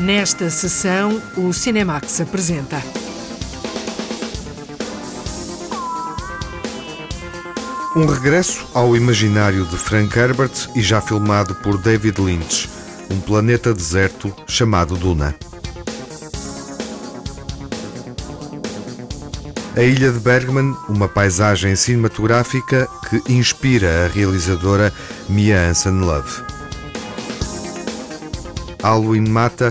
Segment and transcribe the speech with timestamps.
[0.00, 2.82] Nesta sessão, o Cinemax apresenta.
[7.94, 12.70] Um regresso ao imaginário de Frank Herbert e já filmado por David Lynch,
[13.10, 15.34] um planeta deserto chamado Duna.
[19.76, 24.94] A Ilha de Bergman, uma paisagem cinematográfica que inspira a realizadora
[25.28, 26.42] Mia Hansen-Love.
[28.82, 29.70] Halloween mata,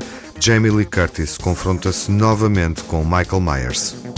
[0.49, 4.08] Jamie Lee Curtis confronta-se novamente com Michael Myers.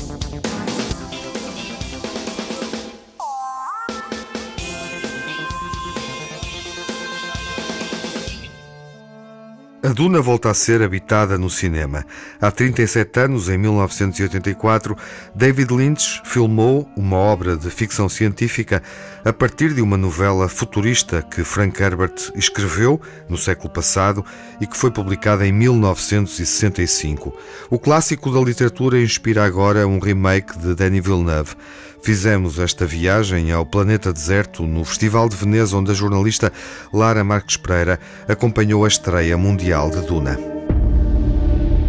[9.91, 12.05] A Duna volta a ser habitada no cinema.
[12.39, 14.95] Há 37 anos, em 1984,
[15.35, 18.81] David Lynch filmou uma obra de ficção científica
[19.25, 24.23] a partir de uma novela futurista que Frank Herbert escreveu no século passado
[24.61, 27.37] e que foi publicada em 1965.
[27.69, 31.53] O clássico da literatura inspira agora um remake de Denis Villeneuve.
[32.01, 36.51] Fizemos esta viagem ao planeta deserto no Festival de Veneza, onde a jornalista
[36.91, 40.39] Lara Marques Pereira acompanhou a estreia mundial de Duna.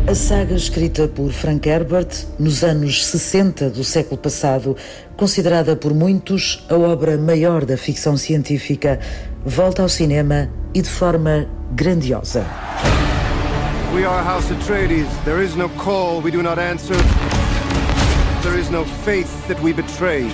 [0.07, 4.77] A saga escrita por Frank Herbert nos anos 60 do século passado,
[5.17, 9.01] considerada por muitos a obra maior da ficção científica,
[9.47, 12.45] volta ao cinema e de forma grandiosa.
[13.95, 15.07] We are House Atreides.
[15.25, 16.97] There is no call we do not answer.
[18.43, 20.29] There is no faith that we betray.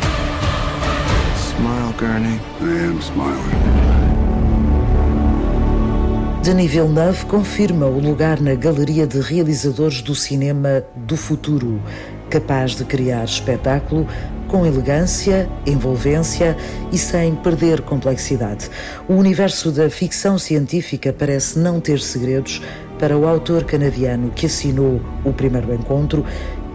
[1.37, 2.41] Smile, Gurney.
[2.59, 3.89] I am smiling.
[6.43, 11.83] Denis Villeneuve confirma o lugar na galeria de realizadores do cinema do futuro,
[12.31, 14.07] capaz de criar espetáculo
[14.49, 16.57] com elegância, envolvência
[16.91, 18.71] e sem perder complexidade.
[19.07, 22.63] O universo da ficção científica parece não ter segredos
[22.99, 26.25] para o autor canadiano que assinou o primeiro encontro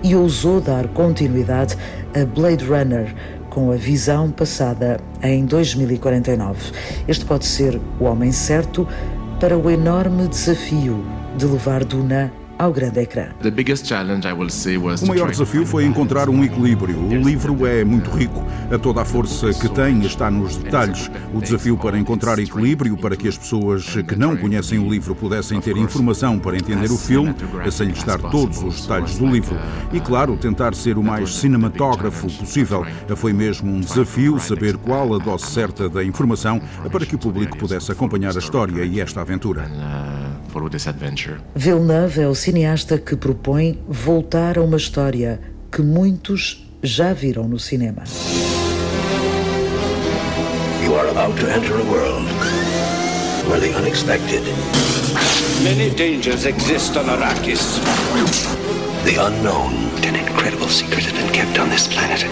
[0.04, 1.78] e ousou dar continuidade
[2.14, 3.16] a Blade Runner
[3.50, 6.72] com a visão passada em 2049.
[7.08, 8.88] Este pode ser o homem certo
[9.40, 11.04] para o enorme desafio
[11.38, 12.32] de levar Duna
[12.64, 13.28] ao grande ecrã.
[15.02, 16.98] O maior desafio foi encontrar um equilíbrio.
[16.98, 18.44] O livro é muito rico.
[18.72, 21.12] A toda a força que tem está nos detalhes.
[21.34, 25.60] O desafio para encontrar equilíbrio para que as pessoas que não conhecem o livro pudessem
[25.60, 27.36] ter informação para entender o filme,
[27.70, 29.58] sem lhes dar todos os detalhes do livro.
[29.92, 32.86] E, claro, tentar ser o mais cinematógrafo possível.
[33.16, 37.58] Foi mesmo um desafio saber qual a dose certa da informação para que o público
[37.58, 39.70] pudesse acompanhar a história e esta aventura.
[41.56, 45.40] Villeneuve é o cineasta que propõe voltar a uma história
[45.72, 48.04] que muitos já viram no cinema.
[50.84, 52.28] You are about to enter a world
[53.48, 54.44] where the unexpected.
[55.64, 57.80] Many dangers exist on Arrakis.
[59.06, 59.74] The unknown.
[60.04, 62.24] An incredible secret has been kept on this planet.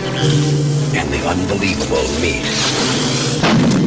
[0.94, 3.81] And the unbelievable meet.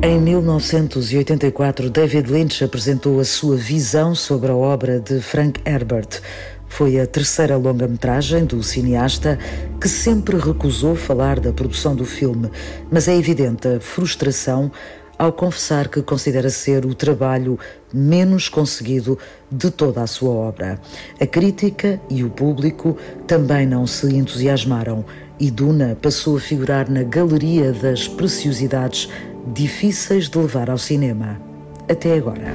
[0.00, 6.20] Em 1984, David Lynch apresentou a sua visão sobre a obra de Frank Herbert.
[6.68, 9.36] Foi a terceira longa-metragem do cineasta
[9.80, 12.48] que sempre recusou falar da produção do filme,
[12.88, 14.70] mas é evidente a frustração
[15.18, 17.58] ao confessar que considera ser o trabalho
[17.92, 19.18] menos conseguido
[19.50, 20.80] de toda a sua obra.
[21.20, 25.04] A crítica e o público também não se entusiasmaram
[25.40, 29.08] e Duna passou a figurar na galeria das preciosidades
[29.52, 31.40] difíceis de levar ao cinema.
[31.88, 32.54] Até agora.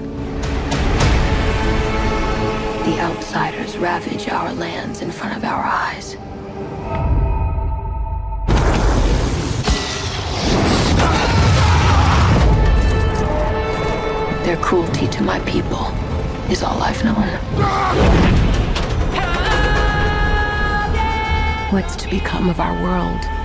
[2.86, 6.18] The outsiders ravage our lands in front of our eyes.
[14.44, 15.88] Their cruelty to my people
[16.50, 17.28] is all I've known.
[21.72, 23.43] What's to become of our world?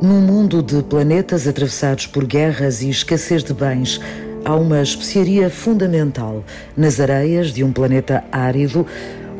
[0.00, 3.98] Num mundo de planetas atravessados por guerras e escassez de bens,
[4.44, 6.44] há uma especiaria fundamental
[6.76, 8.86] nas areias de um planeta árido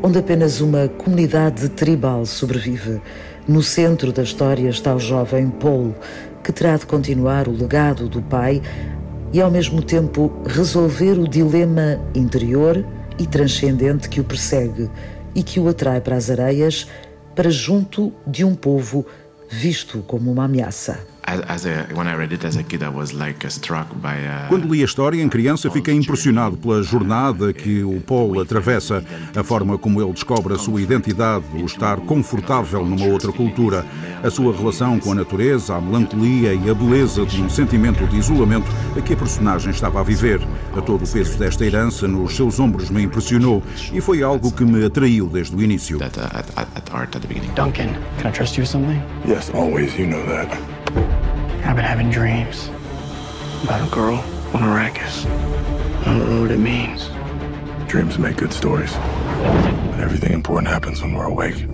[0.01, 2.99] onde apenas uma comunidade tribal sobrevive.
[3.47, 5.93] No centro da história está o jovem Paul,
[6.43, 8.59] que terá de continuar o legado do pai
[9.31, 12.83] e, ao mesmo tempo, resolver o dilema interior
[13.19, 14.89] e transcendente que o persegue
[15.35, 16.87] e que o atrai para as areias,
[17.35, 19.05] para junto de um povo
[19.49, 21.05] visto como uma ameaça.
[24.47, 29.03] Quando li a história em criança, fiquei impressionado pela jornada que o Paul atravessa,
[29.35, 33.85] a forma como ele descobre a sua identidade, o estar confortável numa outra cultura,
[34.23, 38.17] a sua relação com a natureza, a melancolia e a beleza de um sentimento de
[38.17, 40.39] isolamento a que a personagem estava a viver.
[40.77, 44.63] A todo o peso desta herança nos seus ombros me impressionou e foi algo que
[44.63, 45.97] me atraiu desde o início.
[47.55, 47.89] Duncan,
[48.21, 49.01] can I trust you with something?
[49.27, 49.97] Yes, always.
[49.97, 50.76] You know that.
[51.65, 52.69] I've been having dreams
[53.63, 54.23] about a girl
[54.53, 55.25] on Arrakis.
[56.05, 57.09] I don't know what it means.
[57.87, 58.93] Dreams make good stories.
[59.91, 61.67] But everything important happens when we're awake.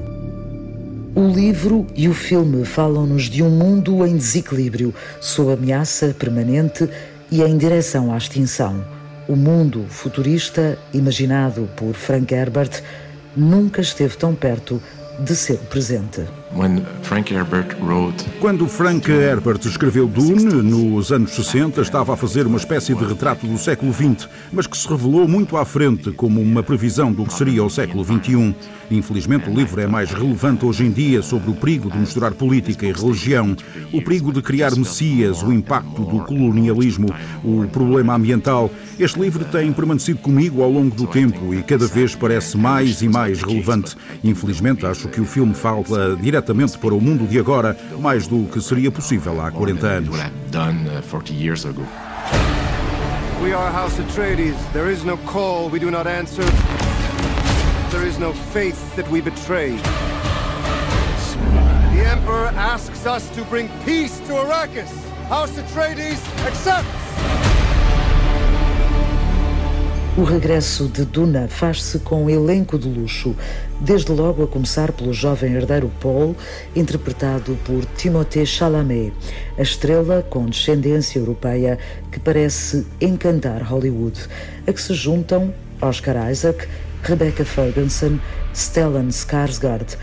[1.15, 6.89] O livro e o filme falam-nos de um mundo em desequilíbrio, sob ameaça permanente
[7.31, 8.83] e em direção à extinção.
[9.27, 12.81] O mundo futurista, imaginado por Frank Herbert,
[13.37, 14.81] nunca esteve tão perto
[15.19, 16.21] de ser o presente.
[18.39, 23.47] Quando Frank Herbert escreveu Dune, nos anos 60, estava a fazer uma espécie de retrato
[23.47, 27.33] do século XX, mas que se revelou muito à frente como uma previsão do que
[27.33, 28.55] seria o século XXI.
[28.91, 32.85] Infelizmente, o livro é mais relevante hoje em dia sobre o perigo de misturar política
[32.85, 33.56] e religião,
[33.91, 37.07] o perigo de criar messias, o impacto do colonialismo,
[37.44, 38.69] o problema ambiental.
[38.99, 43.09] Este livro tem permanecido comigo ao longo do tempo e cada vez parece mais e
[43.09, 43.95] mais relevante.
[44.23, 48.45] Infelizmente, acho que o filme fala diretamente diretamente para o mundo de agora, mais do
[48.45, 50.16] que seria possível há 40 anos.
[53.42, 54.56] We are House Atreides.
[54.72, 56.45] There is no call we do not answer.
[57.92, 59.75] There is no faith that we betray.
[61.94, 64.92] The Emperor asks us to bring peace to Arrakis.
[65.28, 67.02] House Atreides accepts.
[70.15, 73.36] O regresso de Duna faz-se com um elenco de luxo,
[73.81, 76.36] desde logo a começar pelo jovem herdeiro Paul,
[76.75, 79.12] interpretado por Timothée Chalamet,
[79.57, 81.80] a estrela com descendência europeia
[82.12, 84.19] que parece encantar Hollywood,
[84.68, 85.51] a que se juntam
[85.81, 86.68] Oscar Isaac,
[87.01, 88.19] Rebecca Ferguson,
[88.54, 89.98] Stellan Skarsgård,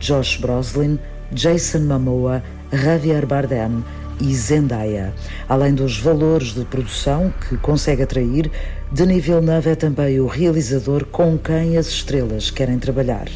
[0.00, 0.98] Josh Brolin,
[1.32, 2.42] Jason Momoa,
[2.72, 3.84] Javier Bardem
[4.20, 5.14] e Zendaya.
[5.48, 8.50] Além dos valores de produção que consegue atrair,
[8.90, 13.26] Denis Villeneuve é também o realizador com quem as estrelas querem trabalhar.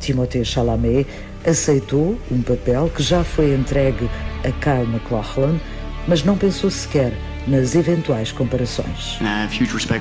[0.00, 1.06] Timothée Chalamet
[1.46, 4.08] aceitou um papel que já foi entregue
[4.44, 5.58] a Kyle MacLachlan,
[6.06, 7.12] mas não pensou sequer
[7.46, 9.18] nas eventuais comparações.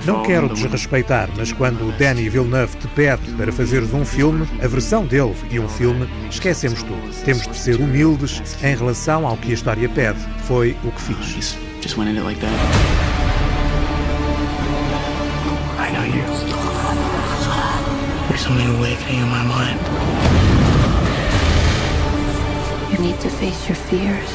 [0.05, 5.05] Não quero desrespeitar, mas quando Danny Villeneuve te pede para fazeres um filme, a versão
[5.05, 7.23] dele de um filme, esquecemos tudo.
[7.23, 10.19] Temos de ser humildes em relação ao que a história pede.
[10.45, 11.57] Foi o que fiz.
[15.79, 16.23] I know you.
[18.29, 19.79] There's something awakening in my mind.
[22.91, 24.29] You need to face your fears.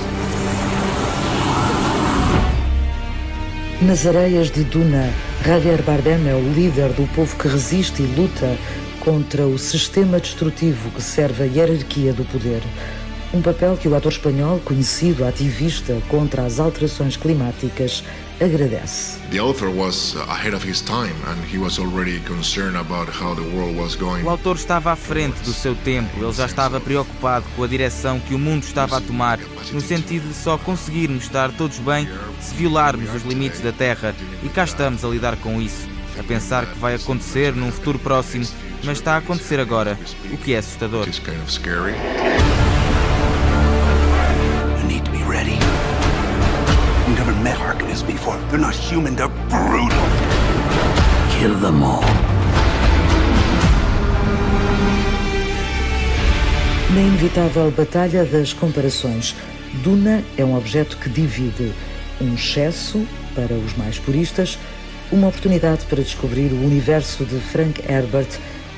[3.80, 5.08] Nas areias de Duna,
[5.46, 8.58] Javier Bardem é o líder do povo que resiste e luta
[8.98, 12.60] contra o sistema destrutivo que serve a hierarquia do poder.
[13.32, 18.02] Um papel que o ator espanhol, conhecido ativista contra as alterações climáticas,
[18.40, 19.18] agradece.
[24.24, 28.18] O autor estava à frente do seu tempo, ele já estava preocupado com a direção
[28.18, 29.38] que o mundo estava a tomar,
[29.72, 32.08] no sentido de só conseguirmos estar todos bem
[32.40, 34.14] se violarmos os limites da Terra.
[34.42, 35.86] E cá estamos a lidar com isso,
[36.18, 38.46] a pensar que vai acontecer num futuro próximo,
[38.82, 39.98] mas está a acontecer agora,
[40.32, 41.06] o que é assustador.
[47.98, 48.38] Harkness before.
[48.50, 49.98] They're not human, they're brutal.
[51.38, 52.02] Kill them all.
[56.94, 59.34] Na inevitável batalha das comparações,
[59.82, 61.72] Duna é um objeto que divide
[62.20, 64.58] um excesso para os mais puristas,
[65.12, 68.28] uma oportunidade para descobrir o universo de Frank Herbert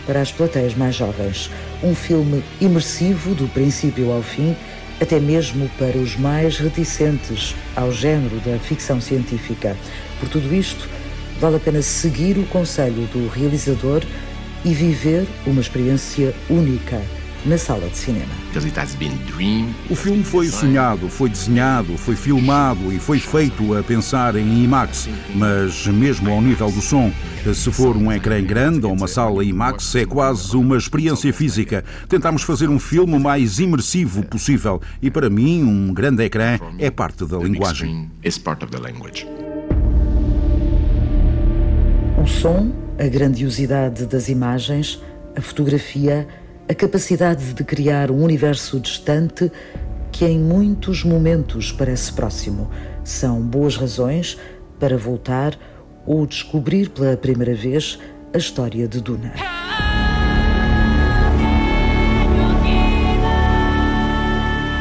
[0.06, 1.50] para as plateias mais jovens.
[1.82, 4.56] Um filme imersivo do princípio ao fim
[5.00, 9.76] até mesmo para os mais reticentes ao género da ficção científica.
[10.18, 10.88] Por tudo isto,
[11.40, 14.02] vale a pena seguir o conselho do realizador
[14.64, 17.00] e viver uma experiência única
[17.44, 18.32] na sala de cinema.
[19.88, 25.08] O filme foi sonhado, foi desenhado, foi filmado e foi feito a pensar em IMAX,
[25.34, 27.10] mas mesmo ao nível do som,
[27.54, 31.84] se for um ecrã grande ou uma sala IMAX, é quase uma experiência física.
[32.08, 36.90] Tentámos fazer um filme o mais imersivo possível e para mim um grande ecrã é
[36.90, 38.10] parte da linguagem.
[42.22, 45.00] O som, a grandiosidade das imagens,
[45.34, 46.28] a fotografia,
[46.70, 49.50] a capacidade de criar um universo distante
[50.12, 52.70] que em muitos momentos parece próximo.
[53.02, 54.38] São boas razões
[54.78, 55.58] para voltar
[56.06, 57.98] ou descobrir pela primeira vez
[58.32, 59.59] a história de Duna.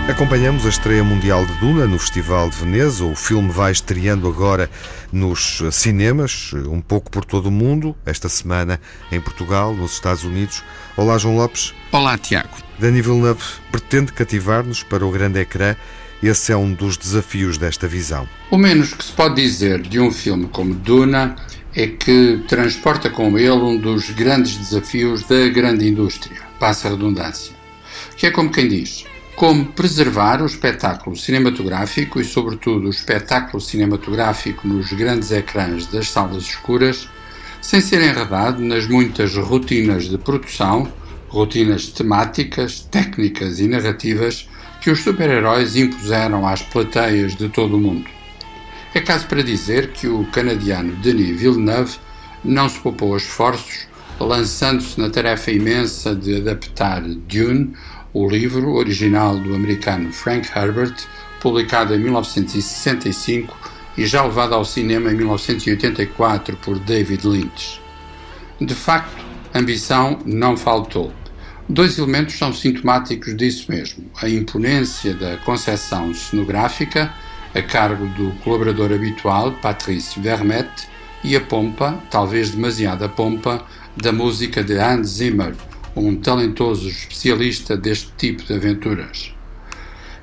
[0.10, 3.06] Acompanhamos a estreia mundial de Duna no Festival de Veneza.
[3.06, 4.68] O filme vai estreando agora
[5.13, 10.63] nos cinemas, um pouco por todo o mundo, esta semana em Portugal, nos Estados Unidos.
[10.98, 11.75] Olá, João Lopes.
[11.92, 12.50] Olá, Tiago.
[12.80, 15.75] Dani Villeneuve pretende cativar-nos para o grande ecrã.
[16.24, 18.28] Esse é um dos desafios desta visão.
[18.50, 21.36] O menos que se pode dizer de um filme como Duna
[21.75, 27.54] é que transporta com ele um dos grandes desafios da grande indústria, passa a redundância,
[28.18, 29.06] que é como quem diz
[29.39, 36.43] como preservar o espetáculo cinematográfico e, sobretudo, o espetáculo cinematográfico nos grandes ecrãs das salas
[36.43, 37.08] escuras,
[37.62, 40.91] sem ser enredado nas muitas rotinas de produção,
[41.29, 44.50] rotinas temáticas, técnicas e narrativas
[44.81, 48.10] que os super-heróis impuseram às plateias de todo o mundo.
[48.93, 51.98] É caso para dizer que o canadiano Denis Villeneuve
[52.43, 53.88] não se poupou esforços,
[54.19, 57.74] lançando-se na tarefa imensa de adaptar Dune,
[58.13, 60.96] o livro, original do americano Frank Herbert,
[61.39, 63.56] publicado em 1965
[63.98, 67.82] e já levado ao cinema em 1984 por David Lynch.
[68.60, 69.24] De facto,
[69.54, 71.13] ambição não faltou.
[71.68, 77.13] Dois elementos são sintomáticos disso mesmo: a imponência da concepção cenográfica,
[77.54, 80.88] a cargo do colaborador habitual, Patrice Vermette,
[81.24, 85.54] e a pompa, talvez demasiada pompa, da música de Hans Zimmer,
[85.96, 89.34] um talentoso especialista deste tipo de aventuras.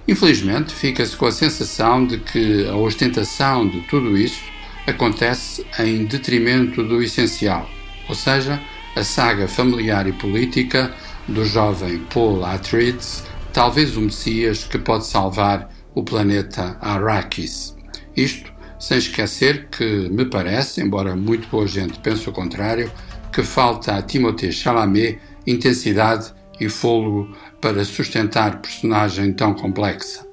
[0.08, 4.42] Infelizmente, fica-se com a sensação de que a ostentação de tudo isso
[4.87, 7.68] acontece em detrimento do essencial,
[8.08, 8.61] ou seja,
[8.94, 10.94] a saga familiar e política
[11.26, 17.75] do jovem Paul Atreides, talvez o Messias que pode salvar o planeta Arrakis.
[18.16, 22.92] Isto sem esquecer que, me parece, embora muito boa gente pense o contrário,
[23.32, 30.26] que falta a Timothée Chalamet intensidade e fôlego para sustentar personagem tão complexa.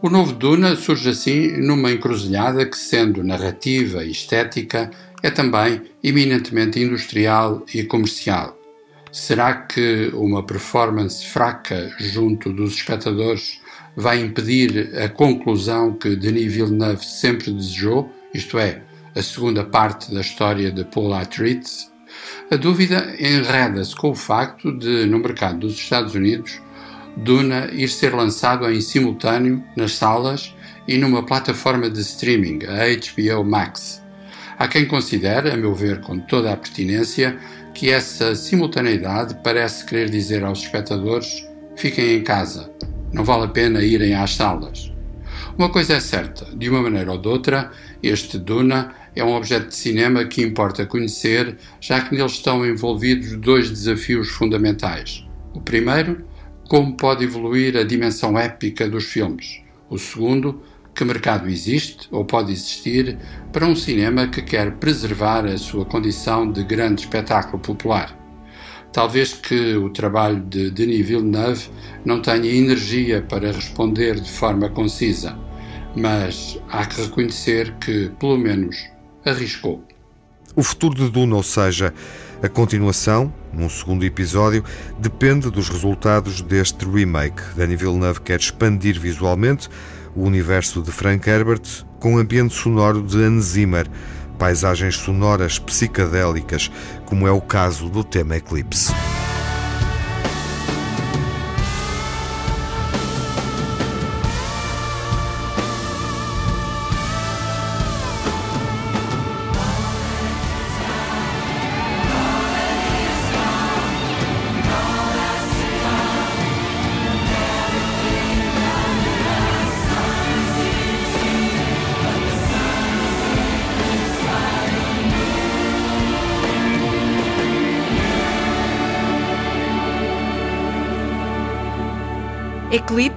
[0.00, 4.90] O novo Duna surge assim numa encruzilhada que, sendo narrativa e estética,
[5.22, 8.56] é também eminentemente industrial e comercial.
[9.10, 13.60] Será que uma performance fraca junto dos espectadores
[13.96, 18.82] vai impedir a conclusão que Denis Villeneuve sempre desejou, isto é,
[19.16, 21.90] a segunda parte da história de Paul Atreides?
[22.50, 26.60] A dúvida enreda-se com o facto de, no mercado dos Estados Unidos,
[27.16, 30.54] Duna ir ser lançado em simultâneo nas salas
[30.86, 34.00] e numa plataforma de streaming, a HBO Max.
[34.58, 37.38] Há quem considere, a meu ver com toda a pertinência,
[37.74, 41.44] que essa simultaneidade parece querer dizer aos espectadores:
[41.76, 42.70] fiquem em casa,
[43.12, 44.92] não vale a pena irem às salas.
[45.56, 47.70] Uma coisa é certa, de uma maneira ou de outra,
[48.02, 53.36] este Duna é um objeto de cinema que importa conhecer, já que nele estão envolvidos
[53.36, 55.26] dois desafios fundamentais.
[55.54, 56.24] O primeiro,
[56.68, 59.62] como pode evoluir a dimensão épica dos filmes.
[59.88, 60.62] O segundo,
[60.94, 63.16] que mercado existe ou pode existir
[63.52, 68.16] para um cinema que quer preservar a sua condição de grande espetáculo popular.
[68.92, 71.70] Talvez que o trabalho de Denis Villeneuve
[72.04, 75.38] não tenha energia para responder de forma concisa,
[75.94, 78.76] mas há que reconhecer que, pelo menos,
[79.28, 79.84] arriscou.
[80.54, 81.94] O futuro de Duna, ou seja,
[82.42, 84.64] a continuação, num segundo episódio,
[84.98, 87.42] depende dos resultados deste remake.
[87.56, 89.68] Danny Villeneuve quer expandir visualmente
[90.14, 91.62] o universo de Frank Herbert
[92.00, 93.86] com um ambiente sonoro de Hans Zimmer,
[94.38, 96.70] paisagens sonoras psicadélicas,
[97.04, 98.92] como é o caso do tema Eclipse.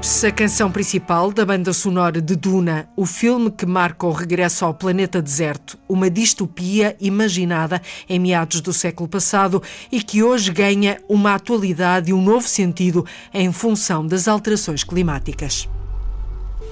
[0.01, 4.65] Eclipse, a canção principal da banda sonora de Duna, o filme que marca o regresso
[4.65, 7.79] ao planeta deserto, uma distopia imaginada
[8.09, 13.05] em meados do século passado e que hoje ganha uma atualidade e um novo sentido
[13.31, 15.69] em função das alterações climáticas.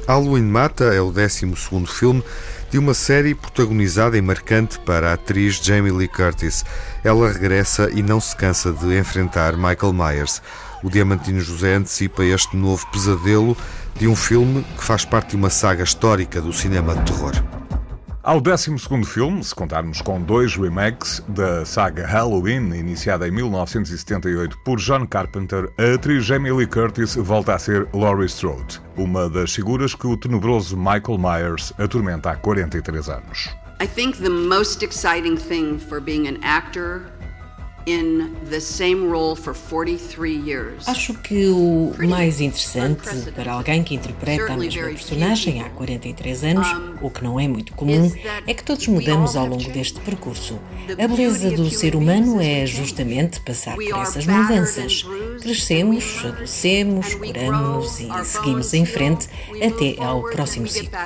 [0.07, 1.53] Halloween Mata é o 12
[1.85, 2.23] filme
[2.71, 6.65] de uma série protagonizada e marcante para a atriz Jamie Lee Curtis.
[7.03, 10.41] Ela regressa e não se cansa de enfrentar Michael Myers.
[10.81, 13.55] O Diamantino José antecipa este novo pesadelo
[13.95, 17.33] de um filme que faz parte de uma saga histórica do cinema de terror.
[18.23, 24.77] Ao 12 filme, se contarmos com dois remakes da saga Halloween, iniciada em 1978 por
[24.77, 29.95] John Carpenter, a atriz Jamie Lee Curtis volta a ser Laurie Strode, uma das figuras
[29.95, 33.49] que o tenebroso Michael Myers atormenta há 43 anos.
[33.81, 37.18] I think the most exciting thing for being an actor
[40.87, 46.67] Acho que o mais interessante para alguém que interpreta a mesma personagem há 43 anos,
[47.01, 48.11] o que não é muito comum,
[48.45, 50.59] é que todos mudamos ao longo deste percurso.
[50.91, 55.05] A beleza do ser humano é justamente passar por essas mudanças.
[55.41, 60.97] Crescemos, adoecemos, curamos e seguimos em frente até ao próximo ciclo.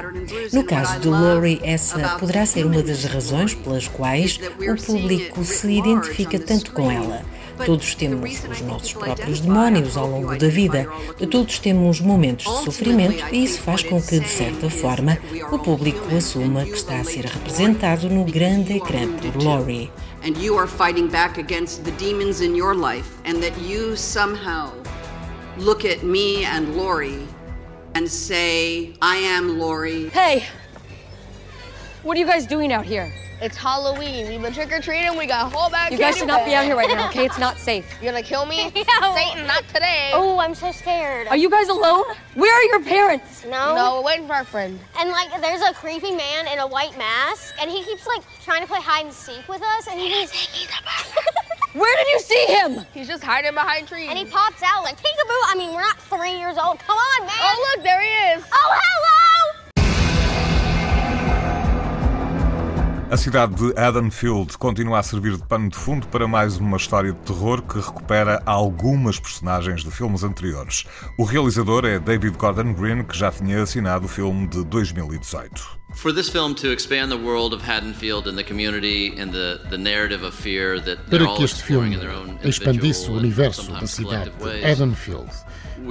[0.51, 5.72] No caso de Laurie, essa poderá ser uma das razões pelas quais o público se
[5.72, 7.22] identifica tanto com ela.
[7.65, 10.88] Todos temos os nossos próprios demónios ao longo da vida.
[11.29, 15.17] Todos temos momentos de sofrimento e isso faz com que, de certa forma,
[15.51, 19.91] o público assuma que está a ser representado no grande ecrã por Laurie.
[20.25, 24.72] And you are fighting back against the demons in your life, and that you somehow
[25.58, 27.27] look at me and Laurie
[27.96, 30.10] and say, I am Laurie.
[30.10, 30.46] Hey!
[32.03, 33.13] What are you guys doing out here?
[33.41, 34.27] It's Halloween.
[34.27, 35.17] We've been trick or treating.
[35.17, 37.25] We got a whole bag You guys should not be out here right now, okay?
[37.25, 37.86] It's not safe.
[38.01, 38.57] You're gonna kill me?
[38.75, 39.15] yeah.
[39.15, 40.12] Satan, not today.
[40.13, 41.27] Oh, I'm so scared.
[41.27, 42.03] Are you guys alone?
[42.33, 43.45] Where are your parents?
[43.45, 43.74] No.
[43.74, 44.77] No, we're waiting for our friend.
[45.00, 48.63] And like, there's a creepy man in a white mask, and he keeps like trying
[48.63, 50.29] to play hide and seek with us, and he's.
[50.29, 50.67] he's
[51.74, 52.86] Where did you see him?
[52.93, 54.10] He's just hiding behind trees.
[54.10, 55.41] And he pops out like peekaboo.
[55.48, 56.79] I mean, we're not three years old.
[56.79, 57.36] Come on, man.
[57.39, 58.43] Oh, look, there he is.
[58.51, 59.23] Oh, hello!
[63.13, 67.13] A cidade de Haddonfield continua a servir de pano de fundo para mais uma história
[67.13, 70.84] de terror que recupera algumas personagens de filmes anteriores.
[71.20, 75.79] O realizador é David Gordon Green, que já tinha assinado o filme de 2018.
[75.93, 79.77] For this film to expand the world of Haddonfield and the community and the, the
[79.77, 81.96] narrative of fear that Para que este filme
[82.43, 85.29] expandisse o universo da cidade de Haddonfield,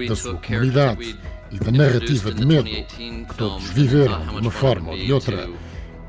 [0.08, 1.16] da sua comunidade
[1.52, 5.48] e da narrativa de medo que todos viveram de uma forma ou de outra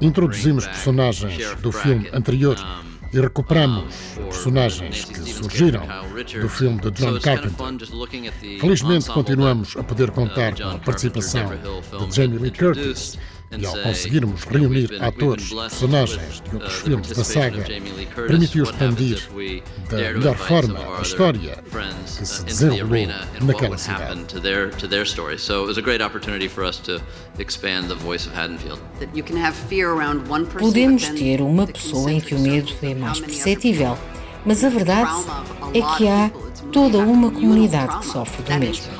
[0.02, 2.58] Introduzimos personagens do filme anterior
[3.14, 5.84] e recuperamos personagens que surgiram
[6.42, 7.88] do filme de John Carpenter.
[8.60, 13.20] Felizmente continuamos a poder contar com a participação de Jamie Lee Curtis
[13.58, 17.66] e ao conseguirmos reunir atores, personagens de outros filmes da saga,
[18.28, 19.30] permitiu expandir
[19.90, 21.64] da melhor forma a história
[22.18, 23.08] que se desenrolou
[23.42, 24.26] naquela cidade.
[30.60, 33.98] Podemos ter uma pessoa em que o medo é mais perceptível,
[34.46, 35.12] mas a verdade
[35.74, 36.32] é que há
[36.74, 38.92] toda uma comunidade que sofre do mesmo.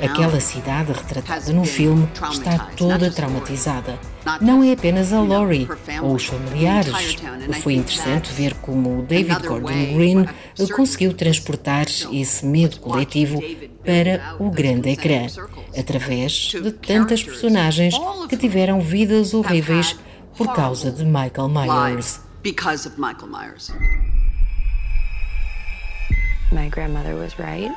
[0.00, 3.98] Aquela cidade retratada no filme está toda traumatizada.
[4.40, 5.66] Não é apenas a Laurie
[6.02, 7.16] ou os familiares.
[7.62, 10.26] Foi interessante ver como David Gordon Green
[10.74, 13.42] conseguiu transportar esse medo coletivo
[13.84, 15.26] para o grande ecrã,
[15.76, 17.94] através de tantas personagens
[18.28, 19.96] que tiveram vidas horríveis
[20.36, 22.20] por causa de Michael Myers.
[26.54, 27.72] My grandmother was right.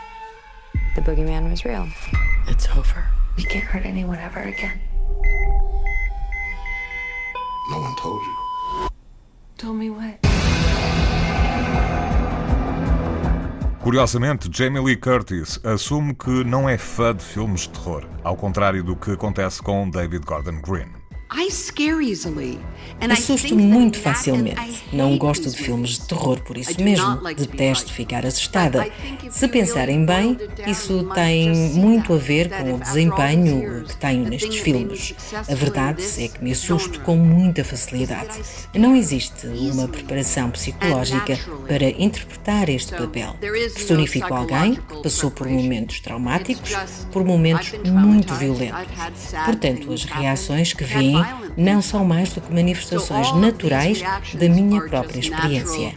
[0.94, 1.88] The boogeyman was real.
[2.48, 3.04] It's over.
[3.36, 4.80] We can't hurt anyone ever again.
[7.72, 8.38] No one told you.
[9.58, 10.20] Told me what?
[13.82, 18.84] Curiosamente, Jamie Lee Curtis assume que não é fã de filmes de terror, ao contrário
[18.84, 21.07] do que acontece com David Gordon Green.
[23.10, 24.84] Assusto-me muito facilmente.
[24.92, 27.22] Não gosto de filmes de terror por isso mesmo.
[27.36, 28.88] Detesto ficar assustada.
[29.30, 35.14] Se pensarem bem, isso tem muito a ver com o desempenho que tenho nestes filmes.
[35.34, 38.40] A verdade é que me assusto com muita facilidade.
[38.74, 41.38] Não existe uma preparação psicológica
[41.68, 43.36] para interpretar este papel.
[43.40, 46.72] Personifico alguém que passou por momentos traumáticos,
[47.12, 48.88] por momentos muito violentos.
[49.46, 51.17] Portanto, as reações que vêm
[51.56, 54.02] não são mais do que manifestações naturais
[54.34, 55.96] da minha própria experiência.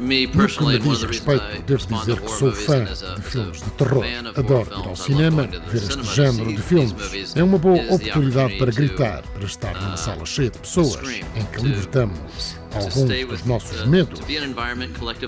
[0.00, 4.02] No que me diz respeito, devo dizer que sou fã de filmes de terror.
[4.34, 7.36] Adoro ir ao cinema, ver este género de filmes.
[7.36, 10.98] É uma boa oportunidade para gritar, para estar numa sala cheia de pessoas,
[11.36, 14.20] em que libertamos alguns dos nossos medos,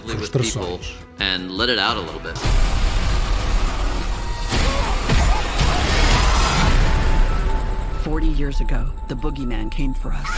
[0.08, 0.96] frustrações.
[8.12, 10.28] 40 years ago, the boogeyman came for us.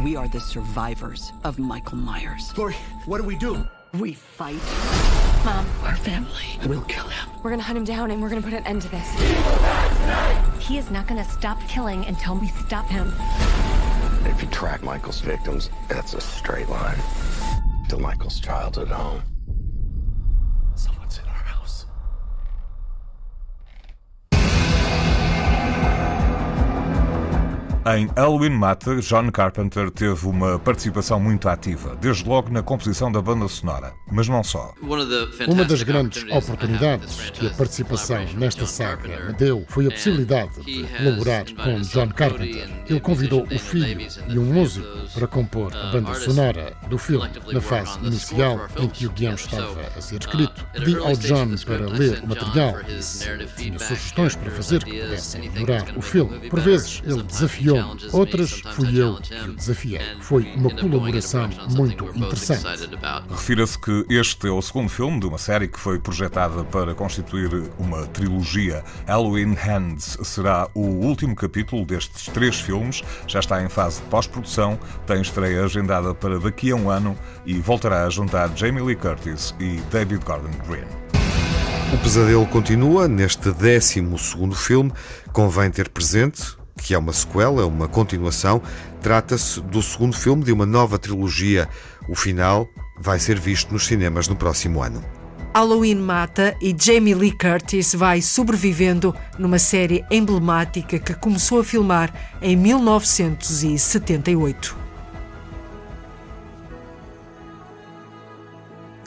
[0.00, 2.52] We are the survivors of Michael Myers.
[2.58, 2.74] Lori,
[3.06, 3.64] what do we do?
[3.94, 4.58] We fight.
[5.44, 7.30] Mom, our family We'll kill him.
[7.44, 9.08] We're gonna hunt him down and we're gonna put an end to this.
[10.58, 13.12] He is not gonna stop killing until we stop him.
[14.24, 16.98] If you track Michael's victims, that's a straight line
[17.90, 19.22] to Michael's childhood home.
[27.96, 33.22] Em Halloween Mata, John Carpenter teve uma participação muito ativa, desde logo na composição da
[33.22, 34.74] banda sonora, mas não só.
[34.82, 40.86] Uma das grandes oportunidades que a participação nesta saga me deu foi a possibilidade de
[40.98, 42.68] colaborar com John Carpenter.
[42.86, 47.30] Ele convidou o filho e um músico para compor a banda sonora do filme.
[47.50, 51.86] Na fase inicial em que o guião estava a ser escrito, pedi ao John para
[51.86, 53.24] ler o material e se
[53.56, 56.50] tinha sugestões para fazer que pudessem melhorar o filme.
[56.50, 57.77] Por vezes ele desafiou
[58.12, 60.00] outras fui eu que o desafiei.
[60.20, 62.64] Foi uma colaboração muito interessante.
[63.30, 67.70] Refira-se que este é o segundo filme de uma série que foi projetada para constituir
[67.78, 68.84] uma trilogia.
[69.06, 74.78] Halloween Hands será o último capítulo destes três filmes, já está em fase de pós-produção,
[75.06, 79.54] tem estreia agendada para daqui a um ano e voltará a juntar Jamie Lee Curtis
[79.60, 81.08] e David Gordon Green.
[81.92, 84.04] O pesadelo continua neste 12
[84.54, 84.92] filme.
[85.32, 88.62] Convém ter presente que é uma sequela, uma continuação.
[89.02, 91.68] Trata-se do segundo filme de uma nova trilogia.
[92.08, 92.66] O final
[92.98, 95.04] vai ser visto nos cinemas no próximo ano.
[95.54, 102.12] Halloween mata e Jamie Lee Curtis vai sobrevivendo numa série emblemática que começou a filmar
[102.40, 104.87] em 1978.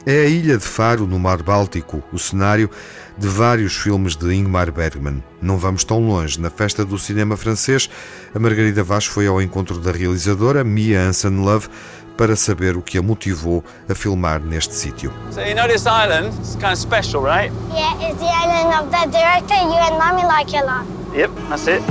[0.04, 2.68] É a ilha de Faro, no Mar Báltico, o cenário
[3.16, 5.22] de vários filmes de Ingmar Bergman.
[5.40, 6.40] Não vamos tão longe.
[6.40, 7.88] Na festa do cinema francês,
[8.34, 11.68] a Margarida Vaz foi ao encontro da realizadora Mia Hansen Love
[12.16, 15.12] para saber o que a motivou a filmar neste sítio.
[15.30, 16.34] So you know this island?
[16.40, 17.52] It's kind of special, right?
[17.72, 20.86] Yeah, it's the island of the director you and mommy like a lot.
[21.16, 21.82] Yep, that's it.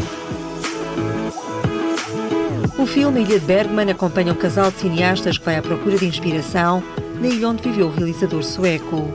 [2.78, 6.06] O filme Ilha de Bergman acompanha um casal de cineastas que vai à procura de
[6.06, 6.84] inspiração
[7.22, 9.08] na ilha onde viveu o realizador sueco.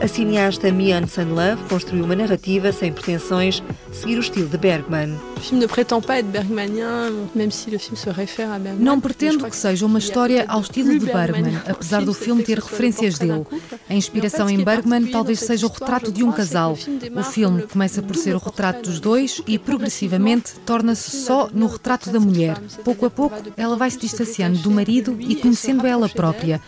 [0.00, 5.29] A cineasta Mia Hansen Love construiu uma narrativa sem pretensões seguir o estilo de Bergman.
[5.40, 8.84] O filme não pretende pas être bergmanien, même si le film se réfère à Bergman.
[8.84, 13.18] Não pretendo que seja uma história ao estilo de Bergman, apesar do filme ter referências
[13.18, 13.46] dele.
[13.88, 16.76] A inspiração em Bergman talvez seja o retrato de um casal.
[17.16, 22.10] O filme começa por ser o retrato dos dois e progressivamente torna-se só no retrato
[22.10, 22.60] da mulher.
[22.84, 26.60] Pouco a pouco, ela vai se distanciando do marido e conhecendo ela própria.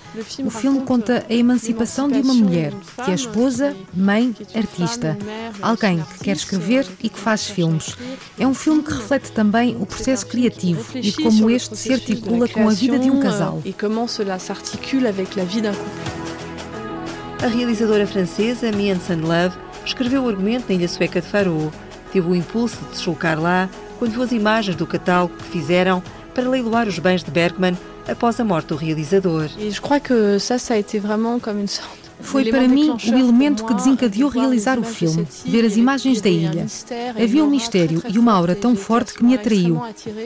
[0.42, 2.72] O filme conta a emancipação de uma mulher,
[3.04, 5.18] que é esposa, mãe, artista.
[5.60, 7.94] Alguém que quer escrever e que faz filmes.
[8.38, 12.68] É um filme que reflete também o processo criativo e como este se articula com
[12.68, 13.60] a vida de um casal.
[13.64, 17.44] E como cela s'articule avec la vie d'un couple.
[17.44, 21.72] A realizadora francesa Mia Love escreveu o argumento na ilha sueca de Faro.
[22.12, 26.00] Teve o impulso de se deslocar lá quando viu as imagens do catálogo que fizeram
[26.32, 27.76] para leiloar os bens de Bergman
[28.08, 29.50] após a morte do realizador.
[29.58, 32.90] E eu acho que ça, ça a été vraiment comme une sorte foi para mim
[32.90, 36.66] o elemento que desencadeou realizar o filme, ver as imagens da ilha.
[37.22, 39.80] Havia um mistério e uma aura tão forte que me atraiu.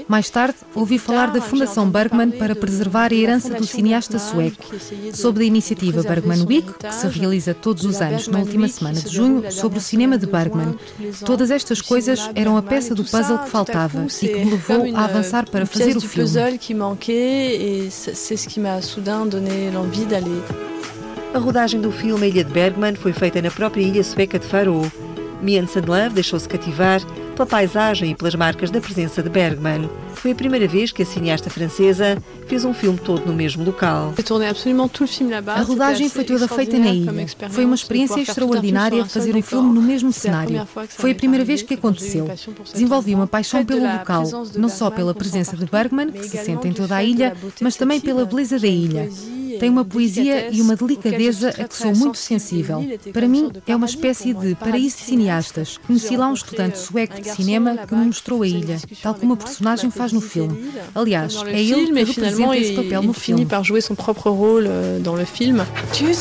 [0.07, 4.65] Mais tarde, ouvi falar da Fundação Bergman para preservar a herança do cineasta sueco.
[5.13, 9.09] Soube da iniciativa Bergman Week, que se realiza todos os anos na última semana de
[9.09, 10.77] junho, sobre o cinema de Bergman.
[11.25, 15.05] Todas estas coisas eram a peça do puzzle que faltava e que me levou a
[15.05, 16.31] avançar para fazer o filme.
[21.35, 24.47] A rodagem do filme A Ilha de Bergman foi feita na própria ilha sueca de
[24.47, 24.91] Faro.
[25.43, 27.03] Mian Sandler deixou-se cativar
[27.35, 29.91] pela paisagem e pelas marcas da presença de Bergman.
[30.15, 34.15] Foi a primeira vez que a cineasta francesa fez um filme todo no mesmo local.
[35.49, 37.27] A rodagem foi toda feita na ilha.
[37.51, 40.67] Foi uma experiência extraordinária fazer um filme no mesmo cenário.
[40.89, 42.27] Foi a primeira vez que aconteceu.
[42.73, 44.25] Desenvolvi uma paixão pelo local,
[44.57, 48.01] não só pela presença de Bergman, que se sente em toda a ilha, mas também
[48.01, 49.11] pela beleza da ilha.
[49.59, 52.85] Tem uma poesia e uma delicadeza a que sou muito sensível.
[53.13, 55.79] Para mim, é uma espécie de paraíso de cineastas.
[55.79, 59.37] Conheci lá um estudante sueco de cinema que me mostrou a ilha, tal como a
[59.37, 60.71] personagem faz no filme.
[60.95, 63.47] Aliás, é ele que representa esse papel no filme.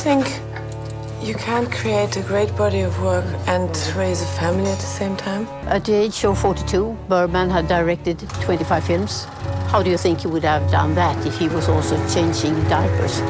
[0.05, 0.64] think
[1.25, 5.15] You can't create a great body of work and raise a family at the same
[5.15, 5.47] time?
[5.65, 9.25] At the age of 42, Bergman had directed 25 films.
[9.71, 13.23] How do you think he would have done that if he was also changing diapers?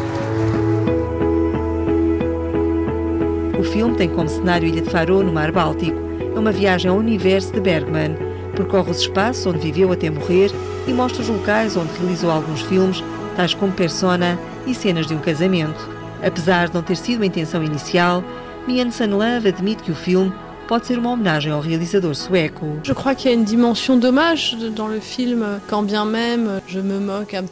[3.58, 5.98] O filme tem como cenário Ilha de Faro, no Mar Báltico.
[6.36, 8.18] É uma viagem ao universo de Bergman.
[8.58, 10.52] Percorre os espaços onde viveu até morrer
[10.86, 13.02] e mostra os locais onde realizou alguns filmes,
[13.38, 15.95] tais como Persona e cenas de um casamento.
[16.24, 18.24] Apesar de não ter sido a intenção inicial,
[18.68, 20.34] Mian Love admite que o filme
[20.68, 22.80] pode ser uma homenagem ao realizador sueco.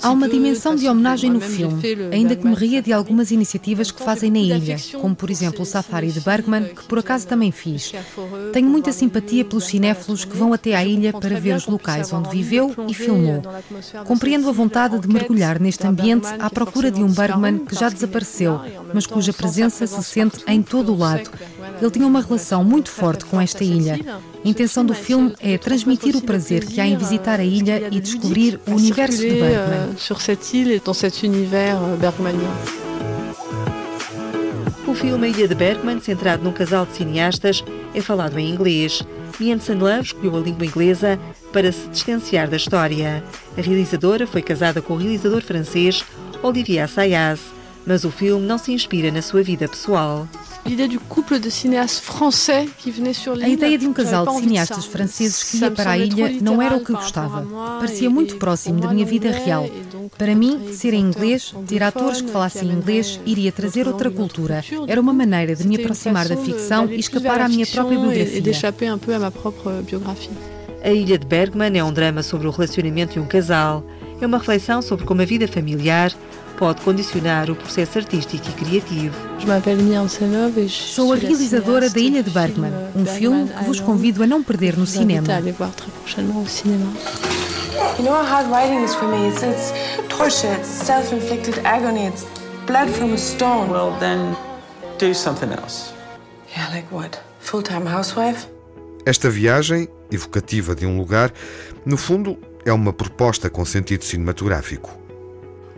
[0.01, 4.03] Há uma dimensão de homenagem no filme, ainda que me ria de algumas iniciativas que
[4.03, 7.93] fazem na ilha, como por exemplo o Safari de Bergman, que por acaso também fiz.
[8.51, 12.29] Tenho muita simpatia pelos cinéfilos que vão até à ilha para ver os locais onde
[12.29, 13.41] viveu e filmou.
[14.05, 18.59] Compreendo a vontade de mergulhar neste ambiente à procura de um Bergman que já desapareceu,
[18.93, 21.29] mas cuja presença se sente em todo o lado.
[21.81, 23.99] Ele tinha uma relação muito forte com esta ilha.
[24.43, 27.99] A intenção do filme é transmitir o prazer que há em visitar a ilha e
[27.99, 29.95] descobrir o universo de Bergman.
[34.87, 37.63] O filme A Ilha de Bergman, centrado num casal de cineastas,
[37.93, 39.01] é falado em inglês.
[39.39, 41.19] Mian Love escolheu a língua inglesa
[41.51, 43.23] para se distanciar da história.
[43.57, 46.05] A realizadora foi casada com o realizador francês
[46.41, 47.39] Olivier Assayas,
[47.85, 50.27] mas o filme não se inspira na sua vida pessoal.
[50.65, 50.69] A
[53.49, 56.83] ideia de um casal de cineastas franceses que ia para a ilha não era o
[56.83, 57.45] que gostava.
[57.79, 59.69] Parecia muito próximo da minha vida real.
[60.17, 64.63] Para mim, ser em inglês, ter atores que falassem inglês, iria trazer outra cultura.
[64.87, 68.41] Era uma maneira de me aproximar da ficção e escapar à minha própria biografia.
[70.81, 73.85] A Ilha de Bergman é um drama sobre o relacionamento de um casal.
[74.21, 76.13] É uma reflexão sobre como a vida familiar
[76.57, 79.15] pode condicionar o processo artístico e criativo.
[80.69, 84.77] Sou a realizadora da Ilha de Bergman, um filme que vos convido a não perder
[84.77, 85.27] no cinema.
[87.97, 89.27] You know how hard writing is for me.
[89.27, 89.73] It's, it's
[90.07, 92.25] torture, it's self-inflicted agony, it's
[92.65, 93.69] blood from a stone.
[93.71, 94.35] Well, then
[94.99, 95.91] do something else.
[96.55, 97.19] Yeah, like what?
[97.39, 98.47] Full-time housewife?
[99.05, 101.33] Esta viagem, evocativa de um lugar,
[101.85, 105.02] no fundo é uma proposta com sentido cinematográfico.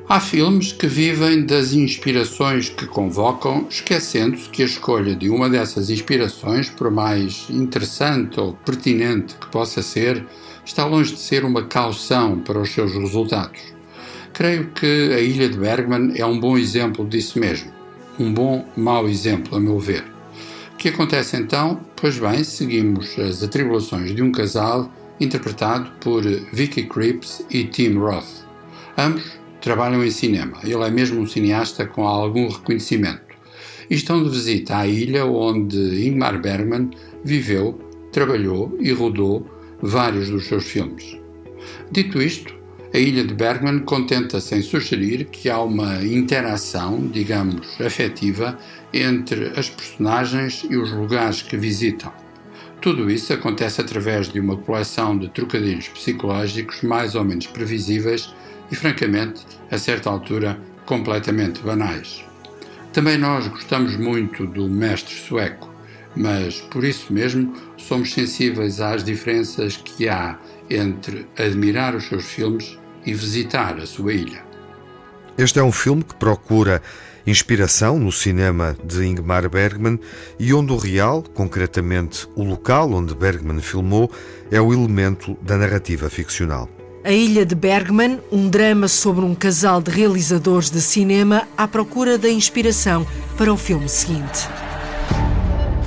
[0.08, 5.90] Há filmes que vivem das inspirações que convocam, esquecendo-se que a escolha de uma dessas
[5.90, 10.24] inspirações, por mais interessante ou pertinente que possa ser,
[10.64, 13.60] está longe de ser uma caução para os seus resultados.
[14.32, 17.72] Creio que a Ilha de Bergman é um bom exemplo disso mesmo.
[18.20, 20.04] Um bom, mau exemplo, a meu ver.
[20.74, 21.80] O que acontece então?
[21.96, 24.88] Pois bem, seguimos as atribulações de um casal
[25.20, 26.22] interpretado por
[26.54, 28.46] Vicky Krieps e Tim Roth.
[28.96, 30.60] Ambos trabalham em cinema.
[30.64, 33.34] Ele é mesmo um cineasta com algum reconhecimento.
[33.90, 36.92] E estão de visita à ilha onde Ingmar Bergman
[37.24, 37.74] viveu,
[38.12, 39.44] trabalhou e rodou
[39.82, 41.18] vários dos seus filmes.
[41.92, 42.54] Dito isto,
[42.94, 48.60] a ilha de Bergman contenta-se em sugerir que há uma interação, digamos, afetiva
[48.94, 52.14] entre as personagens e os lugares que visitam.
[52.80, 58.32] Tudo isso acontece através de uma coleção de trocadilhos psicológicos mais ou menos previsíveis
[58.72, 62.24] e, francamente, a certa altura, completamente banais.
[62.94, 65.70] Também nós gostamos muito do mestre sueco,
[66.16, 70.38] mas por isso mesmo somos sensíveis às diferenças que há
[70.70, 74.44] entre admirar os seus filmes e visitar a sua ilha.
[75.38, 76.82] Este é um filme que procura
[77.28, 80.00] inspiração no cinema de Ingmar Bergman
[80.40, 84.12] e onde o real, concretamente o local onde Bergman filmou,
[84.50, 86.70] é o elemento da narrativa ficcional.
[87.06, 92.18] A Ilha de Bergman, um drama sobre um casal de realizadores de cinema à procura
[92.18, 93.06] da inspiração
[93.38, 94.50] para o filme seguinte.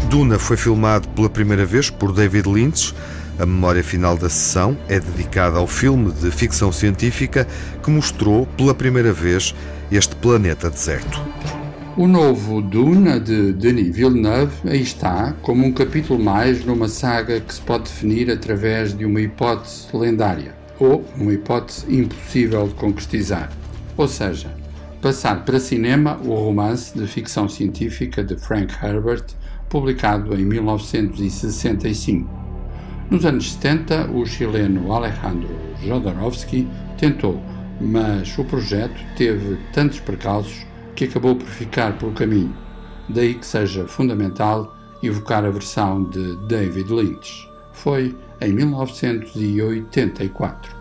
[0.08, 2.94] Duna foi filmado pela primeira vez por David Lynch.
[3.36, 7.48] A memória final da sessão é dedicada ao filme de ficção científica
[7.82, 9.56] que mostrou pela primeira vez
[9.90, 11.20] este planeta deserto.
[11.96, 17.52] O novo Duna de Denis Villeneuve aí está, como um capítulo mais numa saga que
[17.52, 23.50] se pode definir através de uma hipótese lendária ou uma hipótese impossível de concretizar.
[23.96, 24.54] Ou seja,
[25.02, 29.24] passar para cinema o romance de ficção científica de Frank Herbert,
[29.68, 32.28] publicado em 1965.
[33.10, 35.48] Nos anos 70, o chileno Alejandro
[35.82, 37.40] Jodorowsky tentou,
[37.80, 42.54] mas o projeto teve tantos percalços que acabou por ficar pelo caminho.
[43.08, 47.48] Daí que seja fundamental evocar a versão de David Lynch.
[47.72, 50.77] Foi em 1984.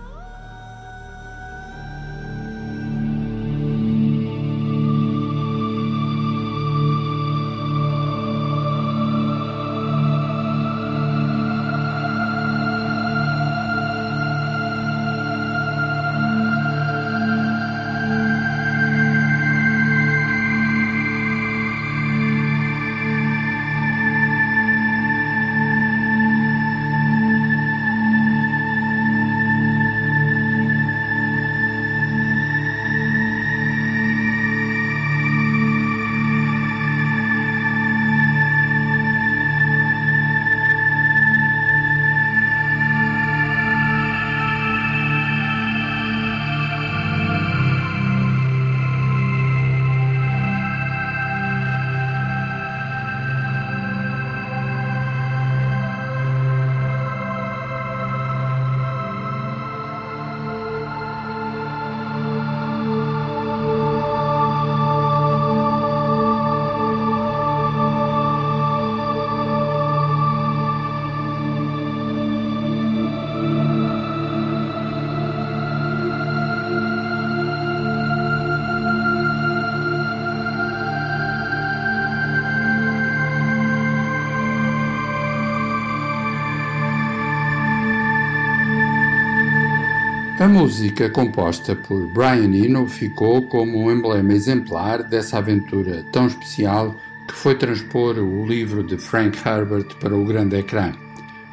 [90.40, 96.96] A música composta por Brian Eno ficou como um emblema exemplar dessa aventura tão especial
[97.28, 100.92] que foi transpor o livro de Frank Herbert para o grande ecrã.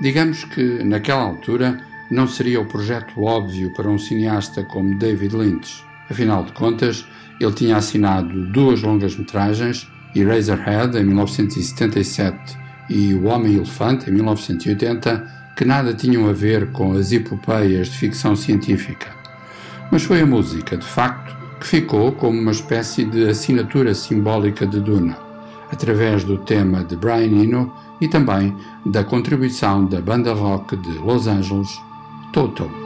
[0.03, 5.83] Digamos que, naquela altura, não seria o projeto óbvio para um cineasta como David Lynch.
[6.11, 7.07] Afinal de contas,
[7.41, 12.59] ele tinha assinado duas longas-metragens, Eraserhead, em 1977,
[12.91, 18.35] e O Homem-Elefante, em 1980, que nada tinham a ver com as epopeias de ficção
[18.35, 19.09] científica.
[19.91, 24.81] Mas foi a música, de facto, que ficou como uma espécie de assinatura simbólica de
[24.81, 25.17] Duna,
[25.71, 31.27] através do tema de Brian Eno e também da contribuição da banda rock de Los
[31.27, 31.81] Angeles,
[32.33, 32.84] Toto.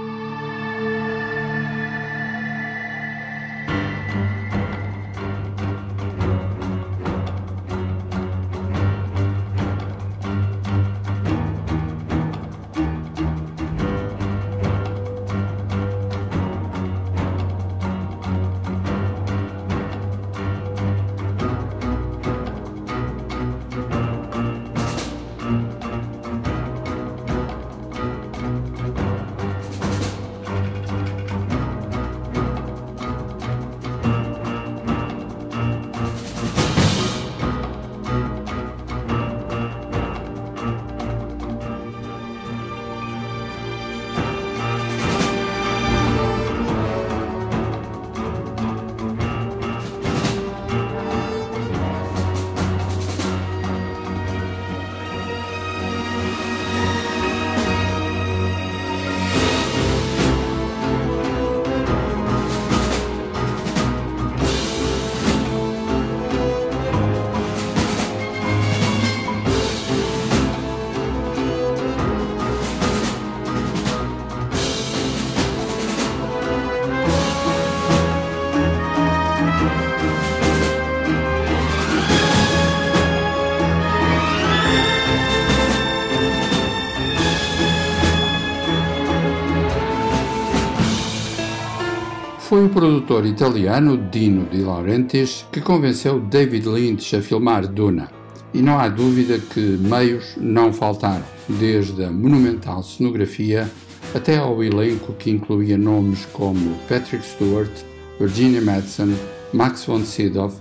[92.58, 98.10] Foi o produtor italiano Dino De Laurentiis que convenceu David Lynch a filmar Duna.
[98.52, 103.70] E não há dúvida que meios não faltaram, desde a monumental cenografia
[104.12, 107.70] até ao elenco que incluía nomes como Patrick Stewart,
[108.18, 109.16] Virginia Madsen,
[109.52, 110.52] Max von Sydow,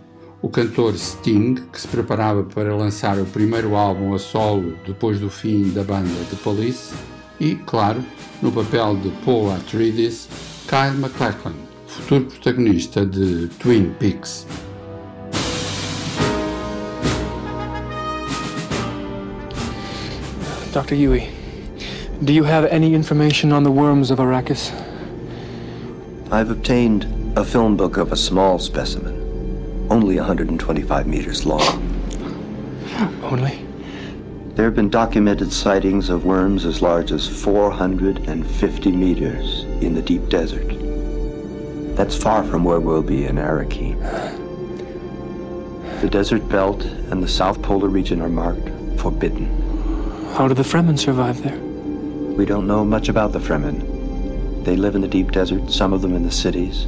[0.43, 5.31] o cantor Sting, que se preparava para lançar o primeiro álbum a solo depois do
[5.31, 6.93] fim da banda The Police,
[7.39, 8.03] e, claro,
[8.39, 10.29] no papel de Paul Atreides,
[10.67, 14.45] Kyle MacLachlan futuro protagonista de uh, Twin Peaks.
[20.73, 20.95] Dr.
[20.95, 21.29] Yui,
[22.23, 24.71] do you have any information on the worms of Arrakis?
[26.31, 27.05] I've obtained
[27.37, 31.83] a film book of a small specimen, only 125 meters long.
[33.23, 33.65] Only?
[34.55, 40.27] There have been documented sightings of worms as large as 450 meters in the deep
[40.29, 40.76] desert.
[41.97, 43.99] That's far from where we'll be in Araki.
[46.01, 49.47] The desert belt and the south polar region are marked forbidden.
[50.35, 51.57] How do the Fremen survive there?
[51.57, 54.63] We don't know much about the Fremen.
[54.63, 56.85] They live in the deep desert, some of them in the cities.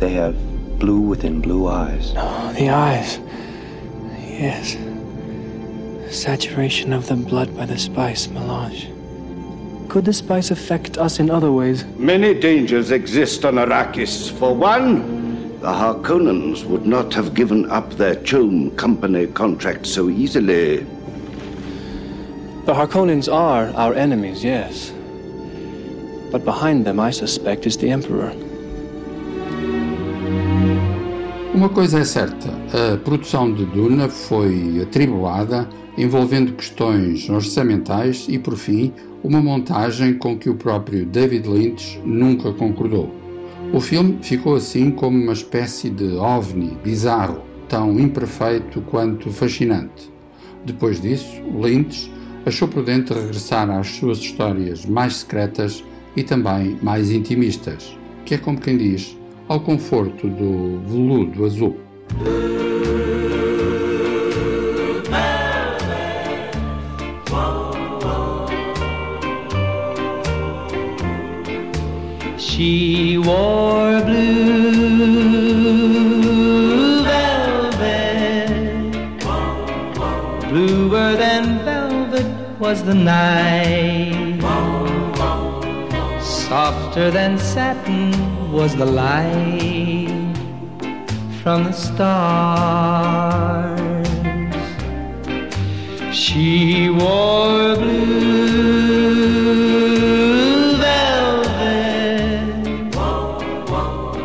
[0.00, 0.34] They have
[0.80, 2.12] blue within blue eyes.
[2.16, 3.20] Oh, the eyes.
[4.18, 4.76] Yes.
[6.10, 8.88] Saturation of the blood by the spice melange.
[9.94, 11.84] Could the spice affect us in other ways?
[11.96, 14.28] Many dangers exist on Arrakis.
[14.28, 20.78] For one, the Harkonnens would not have given up their Chom Company contract so easily.
[22.66, 24.90] The Harkonnens are our enemies, yes.
[26.32, 28.34] But behind them, I suspect, is the Emperor.
[31.54, 38.56] Uma coisa é certa, a produção de Duna foi atribulada, envolvendo questões orçamentais e, por
[38.56, 38.92] fim,
[39.22, 43.08] uma montagem com que o próprio David Lynch nunca concordou.
[43.72, 50.12] O filme ficou assim como uma espécie de ovni bizarro, tão imperfeito quanto fascinante.
[50.64, 52.12] Depois disso, Lynch
[52.44, 55.84] achou prudente regressar às suas histórias mais secretas
[56.16, 59.16] e também mais intimistas, que é como quem diz,
[59.48, 61.76] ao conforto do veludo azul.
[72.38, 75.02] She wore blue
[77.02, 78.48] velvet,
[80.48, 82.26] bluer than velvet
[82.60, 84.40] was the night.
[86.22, 90.36] Softer than satin was the light
[91.42, 92.08] from the stars.
[96.16, 98.14] She wore blue
[100.76, 102.52] velvet,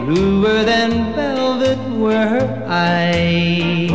[0.06, 3.90] bluer than velvet were her eyes,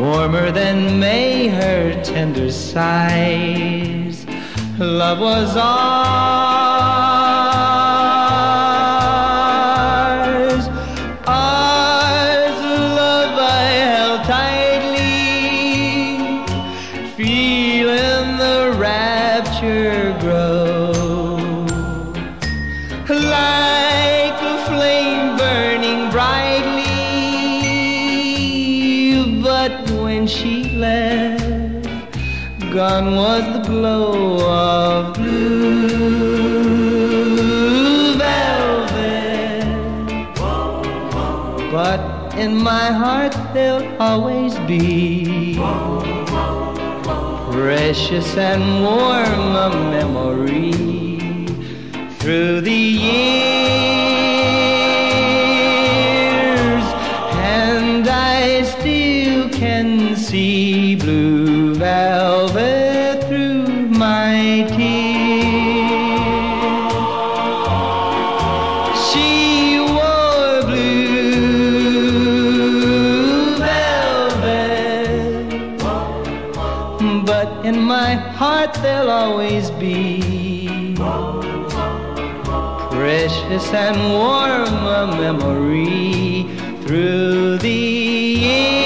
[0.00, 4.24] warmer than May her tender sighs.
[4.78, 6.49] Love was ours,
[42.90, 45.54] my heart there'll always be
[47.52, 50.72] precious and warm a memory
[52.18, 53.59] through the years,
[78.60, 80.20] heart there'll always be
[82.90, 86.44] precious and warm a memory
[86.82, 87.82] through the
[88.46, 88.82] years,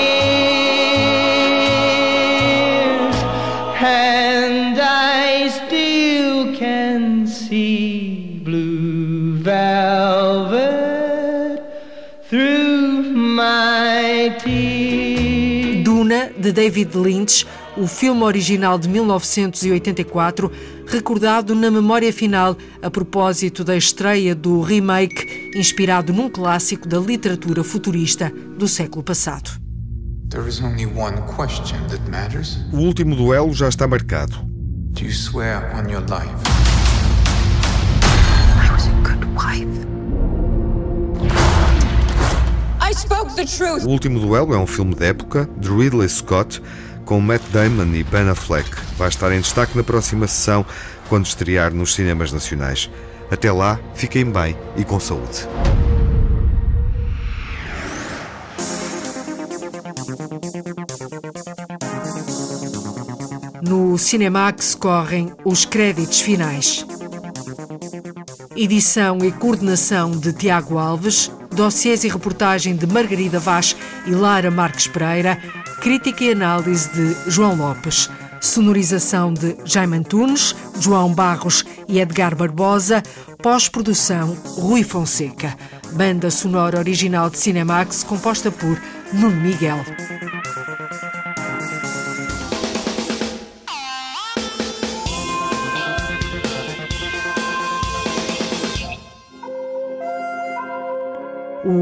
[3.83, 10.55] and I still can see blue velvet
[12.29, 13.03] through
[13.43, 15.85] my tears.
[15.85, 17.45] Duna, de David Lynch,
[17.77, 20.51] o filme original de 1984,
[20.87, 27.65] recordado na memória final a propósito da estreia do remake inspirado num clássico da literatura
[27.65, 29.51] futurista do século passado.
[30.31, 32.59] There is only one question that matters.
[32.73, 34.37] O último duelo já está marcado.
[34.93, 36.35] Do you swear on your life?
[38.57, 39.85] I was a good wife.
[42.81, 43.85] I spoke the truth.
[43.85, 46.61] O último duelo é um filme de época de Ridley Scott
[47.05, 48.71] com Matt Damon e Ben Affleck.
[48.97, 50.65] Vai estar em destaque na próxima sessão
[51.09, 52.91] quando estrear nos cinemas nacionais.
[53.31, 55.49] Até lá, fiquem bem e com saúde.
[63.63, 66.87] No Cinemax correm os créditos finais.
[68.55, 73.75] Edição e coordenação de Tiago Alves, dossiês e reportagem de Margarida Vaz
[74.07, 75.39] e Lara Marques Pereira,
[75.85, 78.09] crítica e análise de João Lopes,
[78.41, 83.03] sonorização de Jaime Antunes, João Barros e Edgar Barbosa,
[83.43, 85.55] pós-produção Rui Fonseca.
[85.93, 88.81] Banda sonora original de Cinemax composta por
[89.13, 89.85] Nuno Miguel.